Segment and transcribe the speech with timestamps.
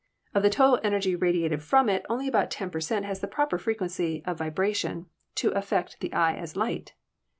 [0.33, 3.59] Of the total energy radiated from it only about 10 per cent, has the proper
[3.59, 6.93] frequency of vibration to affect the eye as light.